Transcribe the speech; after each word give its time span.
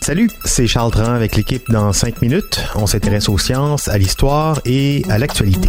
Salut, 0.00 0.30
c'est 0.46 0.66
Charles 0.66 0.92
Tran 0.92 1.12
avec 1.12 1.36
l'équipe 1.36 1.70
dans 1.70 1.92
5 1.92 2.22
minutes. 2.22 2.58
On 2.74 2.86
s'intéresse 2.86 3.28
aux 3.28 3.36
sciences, 3.36 3.86
à 3.88 3.98
l'histoire 3.98 4.62
et 4.64 5.02
à 5.10 5.18
l'actualité. 5.18 5.68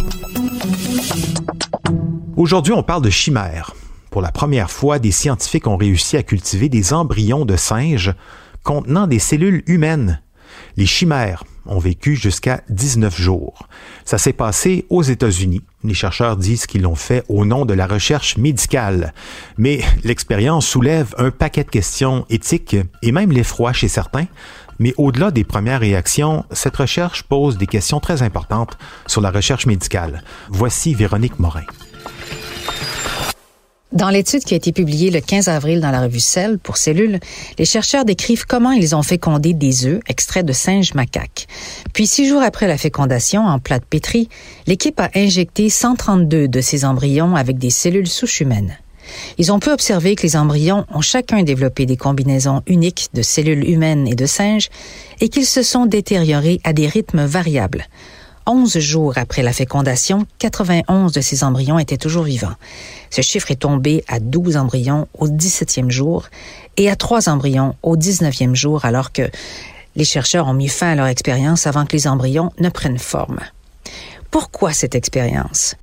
Aujourd'hui, 2.38 2.72
on 2.72 2.82
parle 2.82 3.02
de 3.02 3.10
chimères. 3.10 3.74
Pour 4.10 4.22
la 4.22 4.32
première 4.32 4.70
fois, 4.70 4.98
des 4.98 5.10
scientifiques 5.10 5.66
ont 5.66 5.76
réussi 5.76 6.16
à 6.16 6.22
cultiver 6.22 6.70
des 6.70 6.94
embryons 6.94 7.44
de 7.44 7.56
singes 7.56 8.14
contenant 8.62 9.06
des 9.06 9.18
cellules 9.18 9.62
humaines. 9.66 10.22
Les 10.78 10.86
chimères 10.86 11.44
ont 11.66 11.78
vécu 11.78 12.16
jusqu'à 12.16 12.62
19 12.68 13.16
jours. 13.20 13.68
Ça 14.04 14.18
s'est 14.18 14.32
passé 14.32 14.86
aux 14.90 15.02
États-Unis. 15.02 15.62
Les 15.84 15.94
chercheurs 15.94 16.36
disent 16.36 16.66
qu'ils 16.66 16.82
l'ont 16.82 16.94
fait 16.94 17.24
au 17.28 17.44
nom 17.44 17.64
de 17.64 17.74
la 17.74 17.86
recherche 17.86 18.36
médicale. 18.36 19.14
Mais 19.56 19.80
l'expérience 20.04 20.66
soulève 20.66 21.14
un 21.18 21.30
paquet 21.30 21.64
de 21.64 21.70
questions 21.70 22.26
éthiques 22.30 22.76
et 23.02 23.12
même 23.12 23.32
l'effroi 23.32 23.72
chez 23.72 23.88
certains. 23.88 24.26
Mais 24.78 24.94
au-delà 24.96 25.30
des 25.30 25.44
premières 25.44 25.80
réactions, 25.80 26.44
cette 26.52 26.76
recherche 26.76 27.22
pose 27.24 27.58
des 27.58 27.66
questions 27.66 28.00
très 28.00 28.22
importantes 28.22 28.78
sur 29.06 29.20
la 29.20 29.30
recherche 29.30 29.66
médicale. 29.66 30.22
Voici 30.48 30.94
Véronique 30.94 31.38
Morin. 31.38 31.64
Dans 33.92 34.08
l'étude 34.08 34.44
qui 34.44 34.54
a 34.54 34.56
été 34.56 34.70
publiée 34.70 35.10
le 35.10 35.20
15 35.20 35.48
avril 35.48 35.80
dans 35.80 35.90
la 35.90 36.02
revue 36.02 36.20
Cell 36.20 36.58
pour 36.58 36.76
Cellules, 36.76 37.18
les 37.58 37.64
chercheurs 37.64 38.04
décrivent 38.04 38.46
comment 38.46 38.70
ils 38.70 38.94
ont 38.94 39.02
fécondé 39.02 39.52
des 39.52 39.84
œufs 39.84 40.00
extraits 40.06 40.46
de 40.46 40.52
singes 40.52 40.94
macaques. 40.94 41.48
Puis, 41.92 42.06
six 42.06 42.28
jours 42.28 42.42
après 42.42 42.68
la 42.68 42.78
fécondation 42.78 43.44
en 43.44 43.58
plat 43.58 43.80
de 43.80 43.84
pétri, 43.84 44.28
l'équipe 44.68 45.00
a 45.00 45.10
injecté 45.16 45.68
132 45.68 46.46
de 46.46 46.60
ces 46.60 46.84
embryons 46.84 47.34
avec 47.34 47.58
des 47.58 47.70
cellules 47.70 48.06
souches 48.06 48.40
humaines. 48.40 48.78
Ils 49.38 49.50
ont 49.50 49.58
pu 49.58 49.70
observer 49.70 50.14
que 50.14 50.22
les 50.22 50.36
embryons 50.36 50.86
ont 50.94 51.00
chacun 51.00 51.42
développé 51.42 51.84
des 51.84 51.96
combinaisons 51.96 52.62
uniques 52.68 53.08
de 53.12 53.22
cellules 53.22 53.68
humaines 53.68 54.06
et 54.06 54.14
de 54.14 54.26
singes 54.26 54.68
et 55.20 55.28
qu'ils 55.28 55.46
se 55.46 55.64
sont 55.64 55.86
détériorés 55.86 56.60
à 56.62 56.72
des 56.72 56.86
rythmes 56.86 57.24
variables. 57.24 57.86
11 58.50 58.80
jours 58.80 59.12
après 59.14 59.42
la 59.42 59.52
fécondation, 59.52 60.26
91 60.40 61.12
de 61.12 61.20
ces 61.20 61.44
embryons 61.44 61.78
étaient 61.78 61.96
toujours 61.96 62.24
vivants. 62.24 62.56
Ce 63.08 63.22
chiffre 63.22 63.52
est 63.52 63.60
tombé 63.60 64.02
à 64.08 64.18
12 64.18 64.56
embryons 64.56 65.06
au 65.16 65.28
17e 65.28 65.88
jour 65.88 66.26
et 66.76 66.90
à 66.90 66.96
3 66.96 67.28
embryons 67.28 67.76
au 67.84 67.96
19e 67.96 68.56
jour 68.56 68.84
alors 68.84 69.12
que 69.12 69.30
les 69.94 70.04
chercheurs 70.04 70.48
ont 70.48 70.52
mis 70.52 70.66
fin 70.66 70.90
à 70.90 70.94
leur 70.96 71.06
expérience 71.06 71.68
avant 71.68 71.86
que 71.86 71.92
les 71.92 72.08
embryons 72.08 72.50
ne 72.58 72.70
prennent 72.70 72.98
forme. 72.98 73.38
Pourquoi 74.32 74.72
cette 74.72 74.96
expérience? 74.96 75.76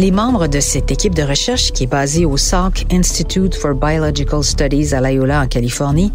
Les 0.00 0.12
membres 0.12 0.46
de 0.46 0.60
cette 0.60 0.90
équipe 0.90 1.14
de 1.14 1.22
recherche, 1.22 1.72
qui 1.72 1.82
est 1.82 1.86
basée 1.86 2.24
au 2.24 2.38
Salk 2.38 2.86
Institute 2.90 3.54
for 3.54 3.74
Biological 3.74 4.42
Studies 4.42 4.94
à 4.94 5.00
Loyola, 5.02 5.42
en 5.42 5.46
Californie, 5.46 6.10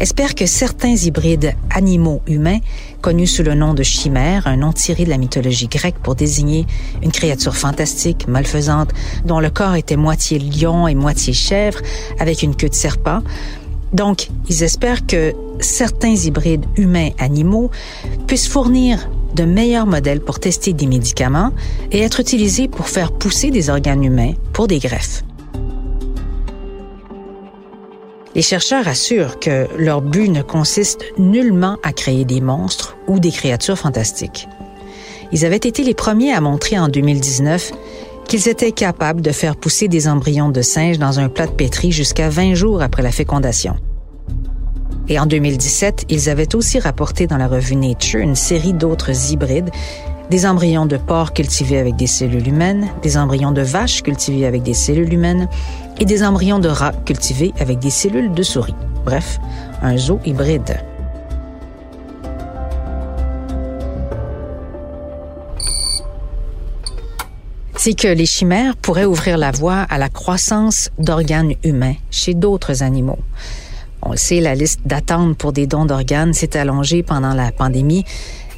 espèrent 0.00 0.34
que 0.34 0.44
certains 0.44 0.96
hybrides 0.96 1.54
animaux-humains, 1.70 2.58
connus 3.00 3.28
sous 3.28 3.44
le 3.44 3.54
nom 3.54 3.74
de 3.74 3.84
chimères, 3.84 4.48
un 4.48 4.56
nom 4.56 4.72
tiré 4.72 5.04
de 5.04 5.10
la 5.10 5.18
mythologie 5.18 5.68
grecque 5.68 6.00
pour 6.02 6.16
désigner 6.16 6.66
une 7.00 7.12
créature 7.12 7.54
fantastique, 7.54 8.26
malfaisante, 8.26 8.90
dont 9.24 9.38
le 9.38 9.50
corps 9.50 9.76
était 9.76 9.94
moitié 9.94 10.40
lion 10.40 10.88
et 10.88 10.96
moitié 10.96 11.32
chèvre, 11.32 11.78
avec 12.18 12.42
une 12.42 12.56
queue 12.56 12.70
de 12.70 12.74
serpent, 12.74 13.22
donc, 13.92 14.28
ils 14.48 14.64
espèrent 14.64 15.06
que 15.06 15.32
certains 15.60 16.14
hybrides 16.14 16.66
humains-animaux 16.76 17.70
puissent 18.26 18.48
fournir 18.48 19.08
de 19.34 19.44
meilleurs 19.44 19.86
modèles 19.86 20.20
pour 20.20 20.40
tester 20.40 20.72
des 20.72 20.86
médicaments 20.86 21.52
et 21.92 22.00
être 22.00 22.20
utilisés 22.20 22.68
pour 22.68 22.88
faire 22.88 23.12
pousser 23.12 23.50
des 23.50 23.70
organes 23.70 24.04
humains 24.04 24.32
pour 24.52 24.68
des 24.68 24.78
greffes. 24.78 25.24
Les 28.34 28.42
chercheurs 28.42 28.86
assurent 28.86 29.40
que 29.40 29.66
leur 29.78 30.00
but 30.00 30.28
ne 30.28 30.42
consiste 30.42 31.02
nullement 31.18 31.76
à 31.82 31.92
créer 31.92 32.24
des 32.24 32.40
monstres 32.40 32.96
ou 33.08 33.18
des 33.18 33.32
créatures 33.32 33.78
fantastiques. 33.78 34.48
Ils 35.32 35.44
avaient 35.44 35.56
été 35.56 35.82
les 35.82 35.94
premiers 35.94 36.32
à 36.32 36.40
montrer 36.40 36.78
en 36.78 36.88
2019 36.88 37.72
qu'ils 38.28 38.48
étaient 38.48 38.72
capables 38.72 39.22
de 39.22 39.32
faire 39.32 39.56
pousser 39.56 39.88
des 39.88 40.06
embryons 40.06 40.50
de 40.50 40.62
singes 40.62 40.98
dans 40.98 41.18
un 41.18 41.28
plat 41.28 41.46
de 41.46 41.52
pétri 41.52 41.90
jusqu'à 41.90 42.28
20 42.28 42.54
jours 42.54 42.82
après 42.82 43.02
la 43.02 43.10
fécondation. 43.10 43.76
Et 45.08 45.18
en 45.18 45.26
2017, 45.26 46.06
ils 46.10 46.28
avaient 46.28 46.54
aussi 46.54 46.78
rapporté 46.78 47.26
dans 47.26 47.38
la 47.38 47.48
revue 47.48 47.76
Nature 47.76 48.20
une 48.20 48.34
série 48.34 48.74
d'autres 48.74 49.32
hybrides, 49.32 49.70
des 50.30 50.44
embryons 50.44 50.84
de 50.84 50.98
porcs 50.98 51.32
cultivés 51.32 51.78
avec 51.78 51.96
des 51.96 52.06
cellules 52.06 52.46
humaines, 52.46 52.88
des 53.02 53.16
embryons 53.16 53.52
de 53.52 53.62
vaches 53.62 54.02
cultivés 54.02 54.46
avec 54.46 54.62
des 54.62 54.74
cellules 54.74 55.12
humaines 55.12 55.48
et 55.98 56.04
des 56.04 56.22
embryons 56.22 56.58
de 56.58 56.68
rats 56.68 56.92
cultivés 57.06 57.54
avec 57.58 57.78
des 57.78 57.90
cellules 57.90 58.32
de 58.32 58.42
souris. 58.42 58.74
Bref, 59.04 59.38
un 59.82 59.96
zoo 59.96 60.20
hybride. 60.24 60.78
c'est 67.80 67.94
que 67.94 68.08
les 68.08 68.26
chimères 68.26 68.76
pourraient 68.76 69.04
ouvrir 69.04 69.38
la 69.38 69.52
voie 69.52 69.86
à 69.88 69.98
la 69.98 70.08
croissance 70.08 70.90
d'organes 70.98 71.54
humains 71.62 71.94
chez 72.10 72.34
d'autres 72.34 72.82
animaux. 72.82 73.20
On 74.08 74.12
le 74.12 74.16
sait, 74.16 74.40
la 74.40 74.54
liste 74.54 74.80
d'attente 74.86 75.36
pour 75.36 75.52
des 75.52 75.66
dons 75.66 75.84
d'organes 75.84 76.32
s'est 76.32 76.56
allongée 76.56 77.02
pendant 77.02 77.34
la 77.34 77.52
pandémie. 77.52 78.06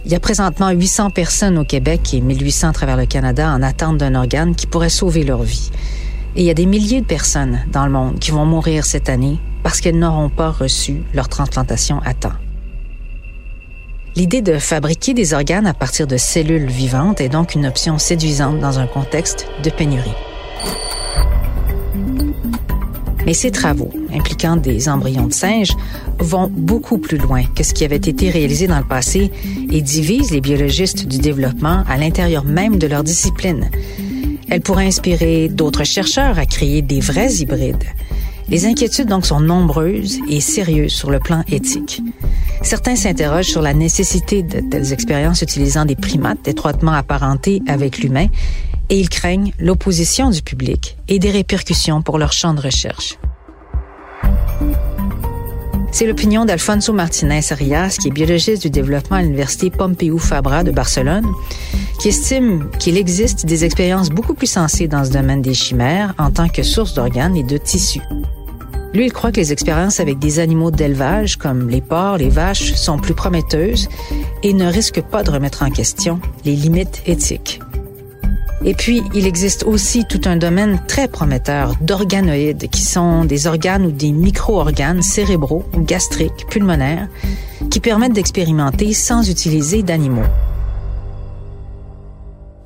Il 0.05 0.13
y 0.13 0.15
a 0.15 0.21
présentement 0.21 0.71
800 0.71 1.11
personnes 1.11 1.59
au 1.59 1.65
Québec 1.65 2.15
et 2.15 2.21
1800 2.21 2.69
à 2.69 2.73
travers 2.73 2.97
le 2.97 3.05
Canada 3.05 3.51
en 3.51 3.61
attente 3.61 3.99
d'un 3.99 4.15
organe 4.15 4.55
qui 4.55 4.69
pourrait 4.69 4.91
sauver 4.91 5.25
leur 5.25 5.43
vie. 5.43 5.73
Et 6.37 6.43
il 6.43 6.47
y 6.47 6.51
a 6.51 6.55
des 6.55 6.67
milliers 6.67 7.01
de 7.01 7.07
personnes 7.07 7.59
dans 7.73 7.85
le 7.85 7.91
monde 7.91 8.21
qui 8.21 8.31
vont 8.31 8.47
mourir 8.47 8.85
cette 8.85 9.09
année 9.09 9.41
parce 9.65 9.81
qu'elles 9.81 9.99
n'auront 9.99 10.29
pas 10.29 10.53
reçu 10.53 11.03
leur 11.15 11.29
transplantation 11.29 12.01
à 12.05 12.15
temps. 12.15 12.39
L'idée 14.15 14.43
de 14.43 14.57
fabriquer 14.57 15.15
des 15.15 15.35
organes 15.35 15.67
à 15.67 15.75
partir 15.75 16.07
de 16.07 16.17
cellules 16.17 16.71
vivantes 16.71 17.21
est 17.21 17.29
donc 17.29 17.57
une 17.57 17.67
option 17.67 17.99
séduisante 17.99 18.61
dans 18.61 18.79
un 18.79 18.87
contexte 18.87 19.49
de 19.65 19.71
pénurie. 19.71 20.15
Mais 23.27 23.35
ces 23.35 23.51
travaux, 23.51 23.91
impliquant 24.13 24.57
des 24.57 24.89
embryons 24.89 25.27
de 25.27 25.33
singes, 25.33 25.73
vont 26.19 26.51
beaucoup 26.51 26.99
plus 26.99 27.19
loin 27.19 27.43
que 27.55 27.63
ce 27.63 27.75
qui 27.75 27.85
avait 27.85 27.97
été 27.97 28.31
réalisé 28.31 28.67
dans 28.67 28.79
le 28.79 28.85
passé 28.85 29.31
et 29.71 29.83
divisent 29.83 30.31
les 30.31 30.41
biologistes 30.41 31.07
du 31.07 31.19
développement 31.19 31.85
à 31.89 31.97
l'intérieur 31.97 32.45
même 32.45 32.79
de 32.79 32.87
leur 32.87 33.05
discipline. 33.05 33.71
Elles 34.49 34.63
pourraient 34.63 34.87
inspirer 34.87 35.49
d'autres 35.49 35.85
chercheurs 35.85 36.39
à 36.39 36.47
créer 36.47 36.83
des 36.83 37.01
vrais 37.01 37.33
hybrides. 37.35 37.85
Les 38.49 38.67
inquiétudes 38.67 39.07
donc 39.07 39.27
sont 39.27 39.39
nombreuses 39.39 40.19
et 40.29 40.41
sérieuses 40.41 40.93
sur 40.93 41.11
le 41.13 41.21
plan 41.21 41.45
éthique. 41.49 42.03
Certains 42.63 42.97
s'interrogent 42.97 43.47
sur 43.47 43.63
la 43.63 43.75
nécessité 43.75 44.43
de 44.43 44.61
telles 44.61 44.93
expériences 44.93 45.43
utilisant 45.43 45.85
des 45.85 45.95
primates 45.95 46.49
étroitement 46.49 46.93
apparentés 46.93 47.63
avec 47.69 47.99
l'humain 47.99 48.27
et 48.91 48.99
ils 48.99 49.09
craignent 49.09 49.53
l'opposition 49.59 50.31
du 50.31 50.43
public 50.43 50.99
et 51.09 51.19
des 51.19 51.31
répercussions 51.31 52.03
pour 52.03 52.19
leur 52.19 52.33
champ 52.33 52.53
de 52.53 52.61
recherche. 52.61 53.19
C'est 55.93 56.07
l'opinion 56.07 56.45
d'Alfonso 56.45 56.93
Martinez 56.93 57.41
Arias, 57.51 57.97
qui 58.01 58.09
est 58.09 58.13
biologiste 58.13 58.63
du 58.63 58.71
développement 58.71 59.17
à 59.17 59.23
l'Université 59.23 59.71
Pompeu 59.71 60.17
Fabra 60.19 60.63
de 60.63 60.71
Barcelone, 60.71 61.27
qui 62.01 62.09
estime 62.09 62.71
qu'il 62.79 62.97
existe 62.97 63.45
des 63.45 63.65
expériences 63.65 64.11
beaucoup 64.11 64.35
plus 64.35 64.47
sensées 64.47 64.87
dans 64.87 65.05
ce 65.05 65.11
domaine 65.11 65.43
des 65.43 65.55
chimères 65.55 66.15
en 66.19 66.31
tant 66.31 66.49
que 66.49 66.63
source 66.63 66.95
d'organes 66.95 67.37
et 67.37 67.43
de 67.43 67.57
tissus. 67.57 68.03
Lui, 68.95 69.07
il 69.07 69.13
croit 69.13 69.31
que 69.31 69.41
les 69.41 69.53
expériences 69.53 70.01
avec 70.01 70.19
des 70.19 70.39
animaux 70.39 70.71
d'élevage 70.71 71.37
comme 71.37 71.69
les 71.69 71.81
porcs, 71.81 72.19
les 72.19 72.29
vaches 72.29 72.75
sont 72.75 72.99
plus 72.99 73.15
prometteuses 73.15 73.89
et 74.43 74.53
ne 74.53 74.67
risquent 74.67 75.03
pas 75.03 75.23
de 75.23 75.31
remettre 75.31 75.63
en 75.63 75.71
question 75.71 76.21
les 76.45 76.57
limites 76.57 77.03
éthiques. 77.07 77.61
Et 78.63 78.75
puis, 78.75 79.03
il 79.15 79.27
existe 79.27 79.65
aussi 79.65 80.05
tout 80.05 80.21
un 80.27 80.37
domaine 80.37 80.83
très 80.87 81.09
prometteur 81.09 81.77
d'organoïdes 81.81 82.69
qui 82.69 82.83
sont 82.83 83.25
des 83.25 83.47
organes 83.47 83.87
ou 83.87 83.91
des 83.91 84.13
micro-organes 84.13 85.03
cérébraux, 85.03 85.65
gastriques, 85.79 86.47
pulmonaires, 86.51 87.09
qui 87.71 87.81
permettent 87.81 88.13
d'expérimenter 88.13 88.93
sans 88.93 89.31
utiliser 89.31 89.83
d'animaux. 89.83 90.29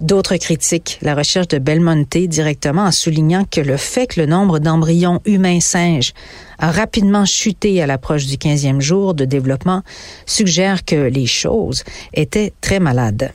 D'autres 0.01 0.37
critiquent 0.37 0.99
la 1.01 1.15
recherche 1.15 1.49
de 1.49 1.59
Belmonte 1.59 2.19
directement 2.27 2.83
en 2.83 2.91
soulignant 2.91 3.45
que 3.49 3.61
le 3.61 3.77
fait 3.77 4.09
que 4.09 4.21
le 4.21 4.27
nombre 4.27 4.59
d'embryons 4.59 5.21
humains-singes 5.25 6.13
a 6.59 6.73
rapidement 6.73 7.25
chuté 7.25 7.81
à 7.81 7.87
l'approche 7.87 8.27
du 8.27 8.37
15e 8.37 8.81
jour 8.81 9.15
de 9.15 9.25
développement 9.25 9.83
suggère 10.27 10.85
que 10.85 10.97
les 10.97 11.27
choses 11.27 11.85
étaient 12.13 12.53
très 12.61 12.81
malades. 12.81 13.33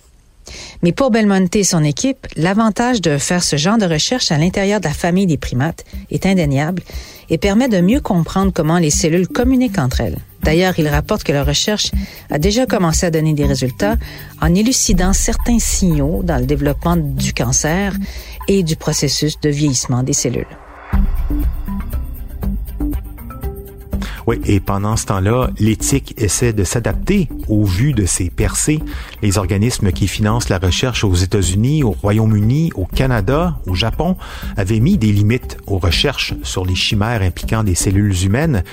Mais 0.84 0.92
pour 0.92 1.12
Belmonte 1.12 1.56
et 1.56 1.63
son 1.63 1.84
équipe, 1.84 2.28
l'avantage 2.36 3.01
de 3.01 3.18
faire 3.18 3.44
ce 3.44 3.56
genre 3.56 3.78
de 3.78 3.86
recherche 3.86 4.31
à 4.31 4.38
l'intérieur 4.38 4.80
de 4.80 4.86
la 4.86 4.94
famille 4.94 5.28
des 5.28 5.38
primates 5.38 5.86
est 6.12 6.25
indéniable 6.25 6.84
et 7.30 7.38
permet 7.38 7.68
de 7.68 7.81
mieux 7.81 8.01
comprendre 8.01 8.51
comment 8.54 8.80
les 8.80 8.90
cellules 8.90 9.28
communiquent 9.28 9.78
entre 9.78 10.01
elles. 10.01 10.18
D'ailleurs, 10.44 10.74
il 10.78 10.88
rapporte 10.88 11.24
que 11.24 11.34
la 11.34 11.44
recherche 11.44 11.92
a 12.30 12.40
déjà 12.40 12.66
commencé 12.66 13.06
à 13.06 13.12
donner 13.12 13.34
des 13.34 13.46
résultats 13.46 13.98
en 14.42 14.56
élucidant 14.56 15.13
certains 15.13 15.60
signaux 15.60 16.22
dans 16.24 16.38
le 16.38 16.46
développement 16.46 16.96
du 16.96 17.34
cancer 17.34 17.94
et 18.48 18.63
du 18.63 18.75
processus 18.75 19.40
de 19.42 19.50
vieillissement 19.50 20.01
des 20.04 20.13
cellules. 20.13 20.48
Oui, 24.30 24.40
et 24.46 24.60
pendant 24.60 24.96
ce 24.96 25.08
temps-là, 25.08 25.50
l'éthique 25.58 26.14
essaie 26.20 26.54
de 26.54 26.64
s'adapter 26.64 27.30
au 27.48 27.64
vu 27.66 27.94
de 27.94 28.06
ces 28.06 28.30
percées. 28.30 28.80
Les 29.24 29.40
organismes 29.40 29.92
qui 29.92 30.08
financent 30.08 30.50
la 30.50 30.60
recherche 30.60 31.04
aux 31.04 31.16
États-Unis, 31.16 31.81
au 31.84 31.96
Royaume-Uni, 32.00 32.70
au 32.76 32.86
Canada, 32.86 33.58
au 33.66 33.74
Japon 33.74 34.18
avaient 34.56 34.81
mis 34.81 35.00
des 35.00 35.12
limites 35.12 35.58
aux 35.66 35.80
recherches 35.80 36.36
sur 36.44 36.64
les 36.64 36.76
chimères 36.76 37.24
impliquant 37.24 37.64
des 37.64 37.74
cellules 37.74 38.24
humaines. 38.24 38.64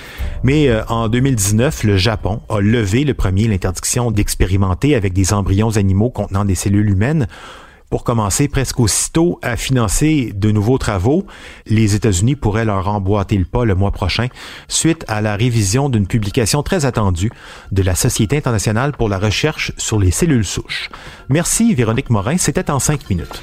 Mais 0.43 0.69
euh, 0.69 0.85
en 0.91 1.09
2019, 1.09 1.85
le 1.85 1.97
Japon 1.97 2.43
a 2.51 2.61
levé 2.61 3.05
le 3.05 3.15
premier 3.15 3.49
l'interdiction 3.49 4.11
d'expérimenter 4.11 4.95
avec 4.95 5.15
des 5.15 5.33
embryons 5.33 5.79
animaux 5.79 6.11
contenant 6.11 6.45
des 6.45 6.55
cellules 6.55 6.91
humaines 6.91 7.29
pour 7.91 8.05
commencer 8.05 8.49
presque 8.49 8.81
aussitôt 8.81 9.39
à 9.43 9.57
financer 9.57 10.33
de 10.35 10.51
nouveaux 10.51 10.79
travaux. 10.79 11.27
Les 11.67 11.95
États-Unis 11.95 12.37
pourraient 12.37 12.65
leur 12.65 12.89
emboîter 12.89 13.37
le 13.37 13.45
pas 13.45 13.65
le 13.65 13.75
mois 13.75 13.93
prochain 13.93 14.29
suite 14.69 15.05
à 15.09 15.21
la 15.21 15.37
révision 15.37 15.89
d'une 15.89 16.07
publication 16.07 16.63
très 16.63 16.85
attendue 16.85 17.31
de 17.73 17.83
la 17.83 17.95
Société 17.95 18.37
internationale 18.37 18.93
pour 18.93 19.09
la 19.09 19.19
recherche 19.19 19.73
sur 19.77 19.99
les 19.99 20.11
cellules 20.11 20.45
souches. 20.45 20.91
Merci 21.29 21.75
Véronique 21.75 22.11
Morin, 22.11 22.39
c'était 22.39 22.71
en 22.71 22.79
cinq 22.79 23.09
minutes. 23.09 23.43